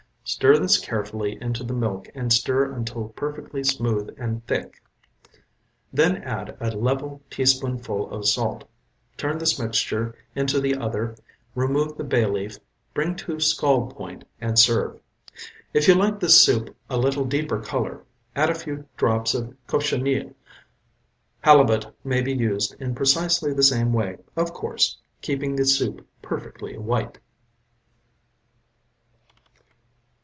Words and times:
Stir 0.23 0.55
this 0.59 0.77
carefully 0.77 1.37
into 1.41 1.61
the 1.61 1.73
milk 1.73 2.07
and 2.15 2.31
stir 2.31 2.71
until 2.71 3.09
perfectly 3.09 3.65
smooth 3.65 4.15
and 4.17 4.45
thick. 4.47 4.81
Then 5.91 6.17
add 6.23 6.55
a 6.61 6.71
level 6.71 7.21
teaspoonful 7.29 8.09
of 8.09 8.25
salt; 8.25 8.63
turn 9.17 9.39
this 9.39 9.59
mixture 9.59 10.15
into 10.33 10.61
the 10.61 10.73
other, 10.75 11.17
remove 11.53 11.97
the 11.97 12.05
bay 12.05 12.25
leaf, 12.27 12.59
bring 12.93 13.17
to 13.17 13.41
scald 13.41 13.93
point, 13.93 14.23
and 14.39 14.57
serve. 14.57 15.01
If 15.73 15.89
you 15.89 15.95
like 15.95 16.21
this 16.21 16.39
soup 16.39 16.73
a 16.89 16.95
little 16.97 17.25
deeper 17.25 17.59
color, 17.59 18.03
add 18.33 18.49
a 18.49 18.55
few 18.55 18.87
drops 18.95 19.33
of 19.33 19.53
cochineal. 19.67 20.31
Halibut 21.41 21.93
may 22.05 22.21
be 22.21 22.31
used 22.33 22.73
in 22.79 22.95
precisely 22.95 23.53
the 23.53 23.63
same 23.63 23.91
way, 23.91 24.15
of 24.37 24.53
course, 24.53 24.97
keeping 25.21 25.57
the 25.57 25.65
soup 25.65 26.07
perfectly 26.21 26.77
white. 26.77 27.17